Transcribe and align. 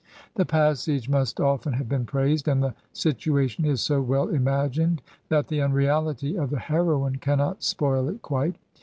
The 0.33 0.47
passage 0.47 1.07
must 1.09 1.39
often 1.39 1.73
have 1.73 1.87
been 1.87 2.07
praised, 2.07 2.47
and 2.47 2.63
the 2.63 2.73
situation 2.91 3.65
is 3.65 3.81
so 3.81 4.01
well 4.01 4.29
imagined 4.29 5.03
that 5.29 5.47
the 5.47 5.59
unreahty 5.59 6.41
of 6.41 6.49
the 6.49 6.57
heroine 6.57 7.17
cannot 7.19 7.61
spoil 7.61 8.09
it 8.09 8.23
quite. 8.23 8.55